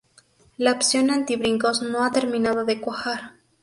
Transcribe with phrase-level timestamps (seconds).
[0.57, 3.35] La opción anti-Brincos no ha terminado de cuajar.